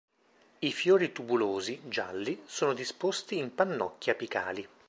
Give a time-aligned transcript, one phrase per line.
[0.57, 4.67] I fiori tubulosi, gialli, sono disposti in pannocchie apicali.